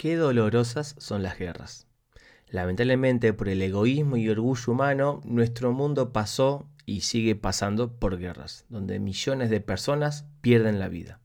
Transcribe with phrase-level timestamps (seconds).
[0.00, 1.86] Qué dolorosas son las guerras.
[2.48, 8.64] Lamentablemente, por el egoísmo y orgullo humano, nuestro mundo pasó y sigue pasando por guerras,
[8.70, 11.20] donde millones de personas pierden la vida.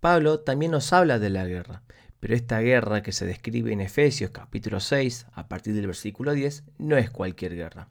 [0.00, 1.82] Pablo también nos habla de la guerra,
[2.20, 6.64] pero esta guerra que se describe en Efesios capítulo 6, a partir del versículo 10,
[6.76, 7.88] no es cualquier guerra.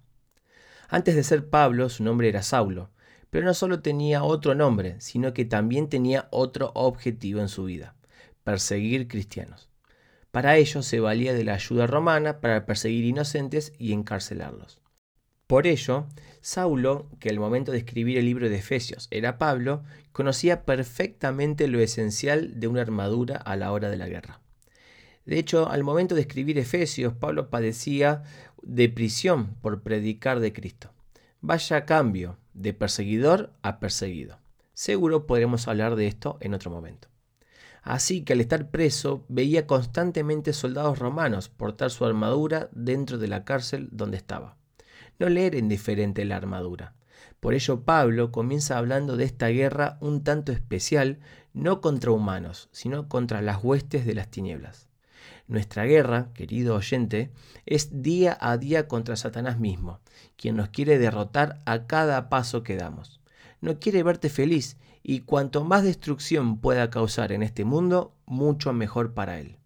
[0.89, 2.91] Antes de ser Pablo, su nombre era Saulo,
[3.32, 7.95] pero no solo tenía otro nombre, sino que también tenía otro objetivo en su vida,
[8.43, 9.71] perseguir cristianos.
[10.38, 14.80] Para ello se valía de la ayuda romana para perseguir inocentes y encarcelarlos.
[15.48, 16.06] Por ello,
[16.42, 21.80] Saulo, que al momento de escribir el libro de Efesios era Pablo, conocía perfectamente lo
[21.80, 24.39] esencial de una armadura a la hora de la guerra.
[25.25, 28.22] De hecho, al momento de escribir Efesios, Pablo padecía
[28.61, 30.92] de prisión por predicar de Cristo.
[31.42, 34.38] Vaya cambio de perseguidor a perseguido.
[34.75, 37.08] Seguro podremos hablar de esto en otro momento.
[37.88, 43.45] Así que al estar preso veía constantemente soldados romanos portar su armadura dentro de la
[43.45, 44.57] cárcel donde estaba.
[45.19, 46.95] No le era indiferente la armadura.
[47.39, 51.19] Por ello Pablo comienza hablando de esta guerra un tanto especial,
[51.53, 54.89] no contra humanos, sino contra las huestes de las tinieblas.
[55.47, 57.31] Nuestra guerra, querido oyente,
[57.66, 60.01] es día a día contra Satanás mismo,
[60.35, 63.22] quien nos quiere derrotar a cada paso que damos.
[63.61, 69.13] No quiere verte feliz y cuanto más destrucción pueda causar en este mundo, mucho mejor
[69.13, 69.58] para él.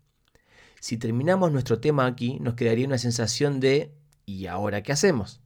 [0.79, 3.93] Si terminamos nuestro tema aquí, nos quedaría una sensación de
[4.25, 5.41] ¿y ahora qué hacemos?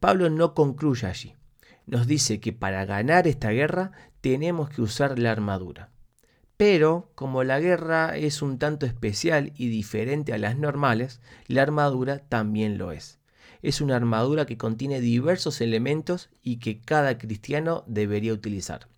[0.00, 1.34] Pablo no concluye allí.
[1.86, 5.90] Nos dice que para ganar esta guerra tenemos que usar la armadura.
[6.56, 12.18] Pero como la guerra es un tanto especial y diferente a las normales, la armadura
[12.18, 13.18] también lo es.
[13.62, 18.88] Es una armadura que contiene diversos elementos y que cada cristiano debería utilizar.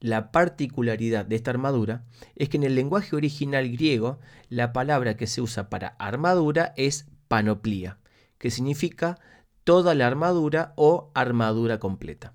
[0.00, 2.04] La particularidad de esta armadura
[2.36, 4.18] es que en el lenguaje original griego
[4.50, 7.98] la palabra que se usa para armadura es panoplia,
[8.36, 9.18] que significa
[9.64, 12.34] toda la armadura o armadura completa.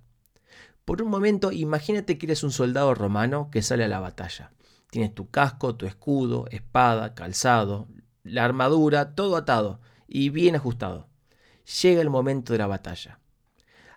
[0.84, 4.52] Por un momento imagínate que eres un soldado romano que sale a la batalla.
[4.90, 7.88] Tienes tu casco, tu escudo, espada, calzado,
[8.24, 11.08] la armadura, todo atado y bien ajustado.
[11.82, 13.20] Llega el momento de la batalla.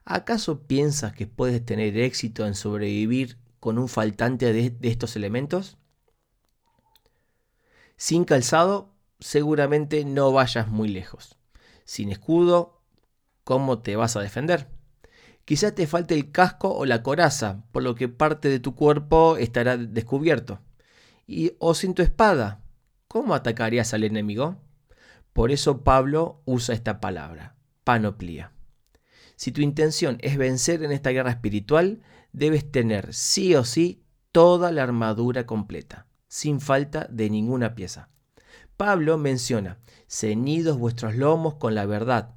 [0.05, 5.79] ¿Acaso piensas que puedes tener éxito en sobrevivir con un faltante de, estos elementos?
[7.97, 11.39] Sin calzado, seguramente no vayas muy lejos.
[11.85, 12.83] Sin escudo,
[13.45, 14.69] ¿cómo te vas a defender?
[15.45, 19.37] Quizás te falte el casco o la coraza, por lo que parte de tu cuerpo
[19.37, 20.61] estará descubierto.
[21.27, 22.61] Y, o sin tu espada,
[23.09, 24.57] ¿cómo atacarías al enemigo?
[25.33, 28.53] Por eso Pablo usa esta palabra, panoplia.
[29.37, 34.73] Si tu intención es vencer en esta guerra espiritual, debes tener sí o sí toda
[34.73, 38.09] la armadura completa, sin falta de ninguna pieza.
[38.77, 39.79] Pablo menciona,
[40.09, 42.35] ceñidos vuestros lomos con la verdad,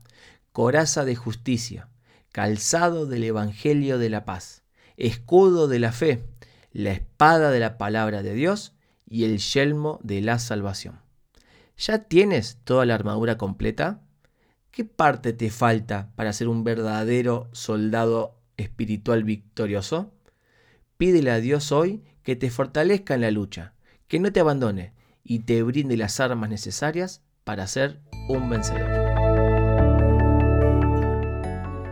[0.51, 1.89] coraza de justicia,
[2.31, 4.63] calzado del Evangelio de la paz,
[4.97, 6.25] escudo de la fe,
[6.71, 8.73] la espada de la palabra de Dios
[9.05, 11.04] y el yelmo de la salvación.
[11.77, 14.01] ¿Ya tienes toda la armadura completa?
[14.71, 20.13] ¿Qué parte te falta para ser un verdadero soldado espiritual victorioso?
[20.97, 23.73] Pídele a Dios hoy que te fortalezca en la lucha,
[24.07, 24.93] que no te abandone
[25.23, 27.99] y te brinde las armas necesarias para ser
[28.29, 28.89] un vencedor.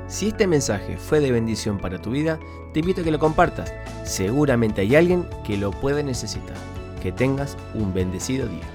[0.07, 2.39] Si este mensaje fue de bendición para tu vida,
[2.73, 3.73] te invito a que lo compartas.
[4.05, 6.55] Seguramente hay alguien que lo puede necesitar.
[7.01, 8.69] Que tengas un bendecido día.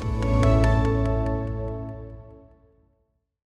[0.00, 0.39] Bye.